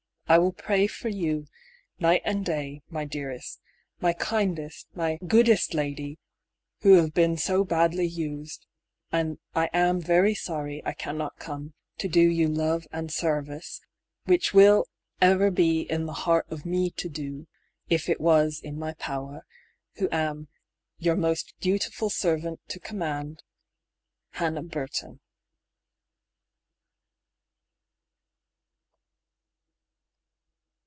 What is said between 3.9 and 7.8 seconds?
my kindest, my goodest young lady, who have been so